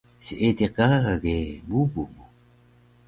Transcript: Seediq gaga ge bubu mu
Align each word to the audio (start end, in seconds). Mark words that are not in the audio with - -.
Seediq 0.25 0.71
gaga 0.75 1.13
ge 1.23 1.37
bubu 1.67 2.03
mu 2.13 2.25